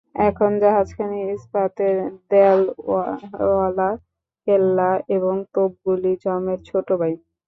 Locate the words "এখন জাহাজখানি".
0.27-1.19